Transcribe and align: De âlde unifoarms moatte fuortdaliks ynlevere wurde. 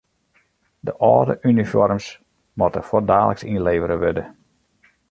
De 0.87 0.93
âlde 1.09 1.35
unifoarms 1.49 2.07
moatte 2.59 2.81
fuortdaliks 2.89 3.47
ynlevere 3.53 3.97
wurde. 4.03 4.25